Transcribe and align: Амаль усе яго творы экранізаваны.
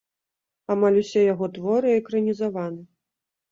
Амаль 0.75 0.97
усе 1.01 1.27
яго 1.33 1.51
творы 1.59 1.89
экранізаваны. 2.01 2.81